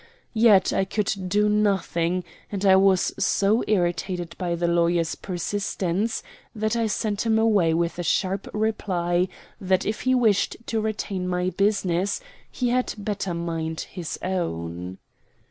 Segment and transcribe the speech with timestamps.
[0.33, 6.23] Yet I could do nothing; and I was so irritated by the lawyer's persistence
[6.55, 9.27] that I sent him away with a sharp reply
[9.59, 12.19] that if he wished to retain my business
[12.49, 14.97] he had better mind his own.